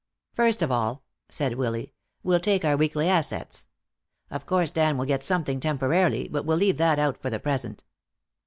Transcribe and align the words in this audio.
"First 0.33 0.63
of 0.63 0.71
all," 0.71 1.03
said 1.29 1.53
Willy, 1.53 1.93
"we'll 2.23 2.39
take 2.39 2.65
our 2.65 2.75
weekly 2.75 3.07
assets. 3.07 3.67
Of 4.31 4.47
course 4.47 4.71
Dan 4.71 4.97
will 4.97 5.05
get 5.05 5.21
something 5.23 5.59
temporarily, 5.59 6.27
but 6.27 6.43
we'll 6.43 6.57
leave 6.57 6.77
that 6.77 6.97
out 6.97 7.21
for 7.21 7.29
the 7.29 7.39
present." 7.39 7.83